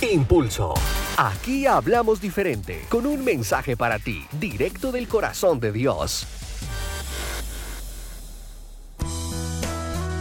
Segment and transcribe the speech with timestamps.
[0.00, 0.74] Impulso.
[1.16, 6.24] Aquí hablamos diferente, con un mensaje para ti, directo del corazón de Dios.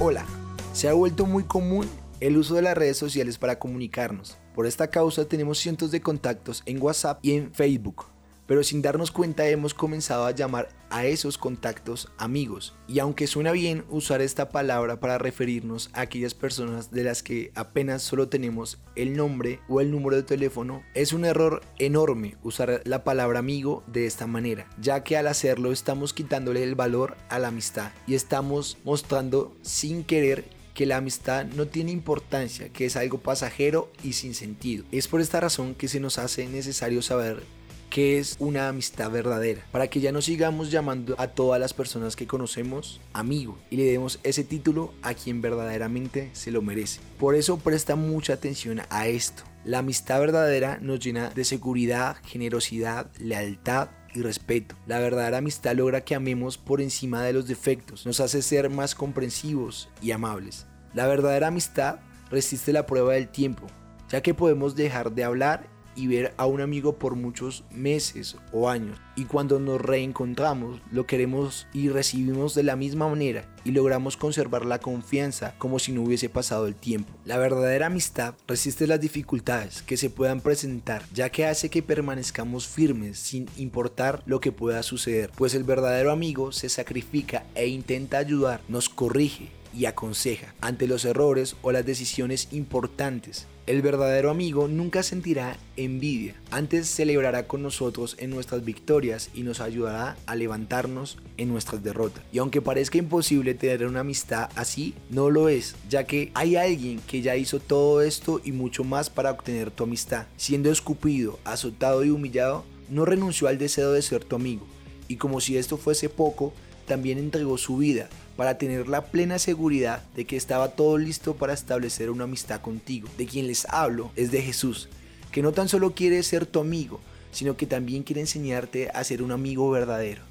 [0.00, 0.26] Hola,
[0.72, 1.88] se ha vuelto muy común
[2.18, 4.38] el uso de las redes sociales para comunicarnos.
[4.56, 8.06] Por esta causa tenemos cientos de contactos en WhatsApp y en Facebook
[8.50, 12.74] pero sin darnos cuenta hemos comenzado a llamar a esos contactos amigos.
[12.88, 17.52] Y aunque suena bien usar esta palabra para referirnos a aquellas personas de las que
[17.54, 22.82] apenas solo tenemos el nombre o el número de teléfono, es un error enorme usar
[22.86, 27.38] la palabra amigo de esta manera, ya que al hacerlo estamos quitándole el valor a
[27.38, 30.44] la amistad y estamos mostrando sin querer
[30.74, 34.84] que la amistad no tiene importancia, que es algo pasajero y sin sentido.
[34.90, 37.44] Es por esta razón que se nos hace necesario saber
[37.90, 42.16] qué es una amistad verdadera, para que ya no sigamos llamando a todas las personas
[42.16, 47.00] que conocemos amigo y le demos ese título a quien verdaderamente se lo merece.
[47.18, 49.42] Por eso presta mucha atención a esto.
[49.64, 54.74] La amistad verdadera nos llena de seguridad, generosidad, lealtad y respeto.
[54.86, 58.94] La verdadera amistad logra que amemos por encima de los defectos, nos hace ser más
[58.94, 60.66] comprensivos y amables.
[60.94, 63.66] La verdadera amistad resiste la prueba del tiempo,
[64.08, 68.68] ya que podemos dejar de hablar y ver a un amigo por muchos meses o
[68.68, 68.98] años.
[69.16, 74.64] Y cuando nos reencontramos, lo queremos y recibimos de la misma manera y logramos conservar
[74.64, 77.12] la confianza como si no hubiese pasado el tiempo.
[77.24, 82.66] La verdadera amistad resiste las dificultades que se puedan presentar, ya que hace que permanezcamos
[82.66, 88.18] firmes sin importar lo que pueda suceder, pues el verdadero amigo se sacrifica e intenta
[88.18, 93.46] ayudar, nos corrige y aconseja ante los errores o las decisiones importantes.
[93.66, 99.60] El verdadero amigo nunca sentirá envidia, antes celebrará con nosotros en nuestras victorias y nos
[99.60, 102.24] ayudará a levantarnos en nuestras derrotas.
[102.32, 107.00] Y aunque parezca imposible tener una amistad así, no lo es, ya que hay alguien
[107.06, 110.26] que ya hizo todo esto y mucho más para obtener tu amistad.
[110.36, 114.66] Siendo escupido, azotado y humillado, no renunció al deseo de ser tu amigo.
[115.06, 116.52] Y como si esto fuese poco,
[116.90, 121.52] también entregó su vida para tener la plena seguridad de que estaba todo listo para
[121.52, 123.08] establecer una amistad contigo.
[123.16, 124.88] De quien les hablo es de Jesús,
[125.30, 129.22] que no tan solo quiere ser tu amigo, sino que también quiere enseñarte a ser
[129.22, 130.22] un amigo verdadero.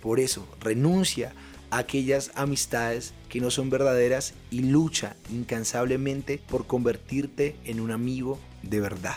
[0.00, 1.34] Por eso, renuncia
[1.68, 8.38] a aquellas amistades que no son verdaderas y lucha incansablemente por convertirte en un amigo
[8.62, 9.16] de verdad.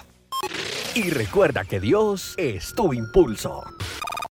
[0.95, 3.63] Y recuerda que Dios es tu impulso.